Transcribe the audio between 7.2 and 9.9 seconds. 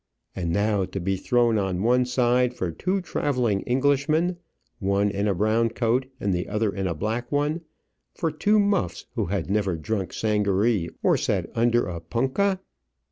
one for two muffs, who had never